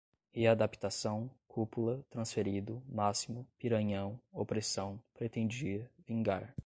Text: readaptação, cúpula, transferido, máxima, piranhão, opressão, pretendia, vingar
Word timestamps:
readaptação, 0.33 1.29
cúpula, 1.47 2.03
transferido, 2.09 2.81
máxima, 2.89 3.45
piranhão, 3.59 4.19
opressão, 4.33 4.99
pretendia, 5.13 5.91
vingar 6.07 6.55